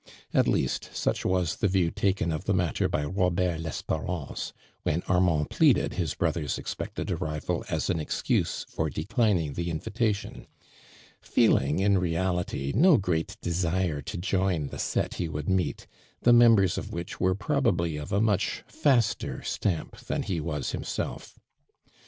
[0.33, 5.21] At least such was the view taken of the matter by Robert Losperance, when Ar
[5.21, 10.47] mand pleaded his brother's expected arrival as an excuse for declining the invitation,
[11.21, 15.85] feeling, in reality, no great desire to join the set ho wouUl meet,
[16.23, 21.37] the members of which were probably of a much faster stamp than he was himself.